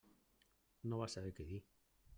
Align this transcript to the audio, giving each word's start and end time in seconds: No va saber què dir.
No 0.93 1.01
va 1.03 1.11
saber 1.17 1.35
què 1.41 1.49
dir. 1.53 1.63